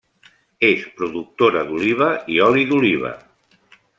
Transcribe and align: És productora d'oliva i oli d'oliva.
És 0.69 0.85
productora 1.01 1.61
d'oliva 1.69 2.09
i 2.37 2.41
oli 2.49 2.67
d'oliva. 2.71 3.15